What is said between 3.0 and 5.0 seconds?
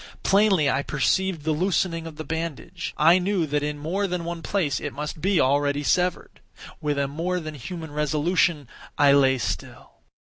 knew that in more than one place it